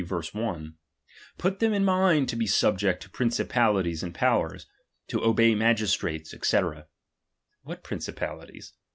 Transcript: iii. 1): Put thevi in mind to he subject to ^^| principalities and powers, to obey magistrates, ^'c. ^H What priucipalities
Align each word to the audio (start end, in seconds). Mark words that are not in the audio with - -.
iii. 0.01 0.07
1): 0.07 0.75
Put 1.37 1.59
thevi 1.59 1.75
in 1.75 1.85
mind 1.85 2.27
to 2.27 2.35
he 2.35 2.47
subject 2.47 3.03
to 3.03 3.09
^^| 3.09 3.13
principalities 3.13 4.01
and 4.01 4.15
powers, 4.15 4.65
to 5.07 5.23
obey 5.23 5.53
magistrates, 5.53 6.33
^'c. 6.33 6.39
^H 6.41 6.85
What 7.61 7.83
priucipalities 7.83 8.71